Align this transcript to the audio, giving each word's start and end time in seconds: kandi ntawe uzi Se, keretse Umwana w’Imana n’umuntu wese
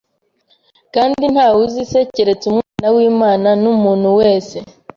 kandi 0.93 1.23
ntawe 1.33 1.57
uzi 1.65 1.81
Se, 1.91 1.99
keretse 2.13 2.45
Umwana 2.51 2.87
w’Imana 2.95 3.49
n’umuntu 3.63 4.07
wese 4.19 4.57